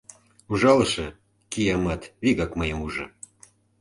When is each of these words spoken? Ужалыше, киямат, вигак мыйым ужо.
Ужалыше, 0.51 1.05
киямат, 1.51 2.01
вигак 2.23 2.51
мыйым 2.59 2.79
ужо. 2.87 3.05